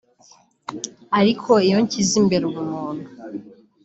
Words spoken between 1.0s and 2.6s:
Ariko iyo nshyize imbere